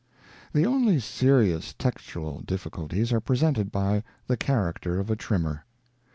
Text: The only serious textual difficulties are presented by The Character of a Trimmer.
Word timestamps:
The 0.51 0.65
only 0.65 0.99
serious 0.99 1.75
textual 1.77 2.39
difficulties 2.39 3.13
are 3.13 3.19
presented 3.19 3.71
by 3.71 4.01
The 4.25 4.35
Character 4.35 4.99
of 4.99 5.11
a 5.11 5.15
Trimmer. 5.15 5.63